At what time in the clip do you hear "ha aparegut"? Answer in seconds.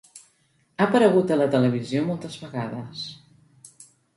0.77-1.33